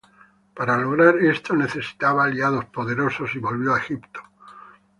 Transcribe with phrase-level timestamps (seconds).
[0.55, 4.21] Para lograr esto necesitaba aliados poderosos, y volvió a Egipto.